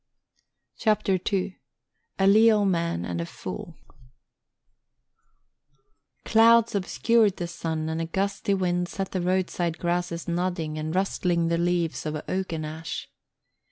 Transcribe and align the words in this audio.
CHAPTER 0.79 1.19
II 1.31 1.59
A 2.17 2.25
LEAL 2.25 2.65
MAN 2.65 3.05
AND 3.05 3.21
A 3.21 3.25
FOOL 3.27 3.75
Clouds 6.25 6.73
obscured 6.73 7.37
the 7.37 7.45
sun 7.45 7.87
and 7.87 8.01
a 8.01 8.07
gusty 8.07 8.55
wind 8.55 8.87
set 8.89 9.11
the 9.11 9.21
road 9.21 9.51
side 9.51 9.77
grasses 9.77 10.27
nodding 10.27 10.79
and 10.79 10.95
rustled 10.95 11.49
the 11.49 11.59
leaves 11.59 12.07
of 12.07 12.19
oak 12.27 12.51
and 12.51 12.65
ash. 12.65 13.09